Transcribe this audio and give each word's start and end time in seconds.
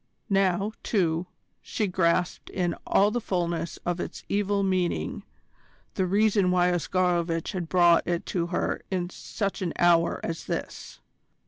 Now, 0.31 0.71
too, 0.81 1.27
she 1.61 1.85
grasped 1.85 2.49
in 2.49 2.73
all 2.87 3.11
the 3.11 3.21
fullness 3.21 3.77
of 3.85 3.99
its 3.99 4.23
evil 4.27 4.63
meaning 4.63 5.21
the 5.93 6.07
reason 6.07 6.49
why 6.49 6.71
Oscarovitch 6.71 7.51
had 7.51 7.69
brought 7.69 8.07
it 8.07 8.25
to 8.25 8.47
her 8.47 8.81
in 8.89 9.11
such 9.11 9.61
an 9.61 9.73
hour 9.77 10.19
as 10.23 10.45
this. 10.45 10.99